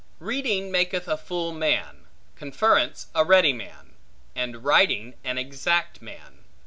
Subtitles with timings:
[0.17, 3.93] Reading maketh a full man; conference a ready man;
[4.35, 6.39] and writing an exact man.